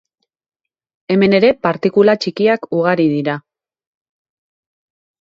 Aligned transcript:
Hemen 1.15 1.35
ere 1.41 1.51
partikula 1.67 2.17
txikiak 2.25 2.69
ugari 2.81 3.09
dira. 3.15 3.39